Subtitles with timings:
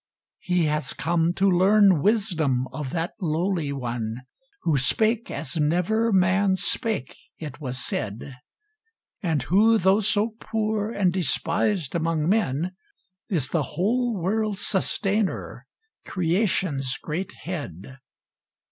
[0.39, 4.21] He has come to learn wisdom of that lowly one,
[4.63, 8.35] Who spake as "never man spake" it was said;
[9.21, 12.75] And who, though so poor and despised among men,
[13.29, 15.67] Is the whole world's Sustainer,
[16.03, 17.99] creation's great Head.